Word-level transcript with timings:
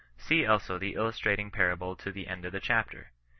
See 0.17 0.47
also 0.47 0.79
the 0.79 0.95
illustrating 0.95 1.51
parable 1.51 1.95
to 1.97 2.11
the 2.11 2.27
end 2.27 2.43
of 2.43 2.53
the 2.53 2.59
chapter. 2.59 3.11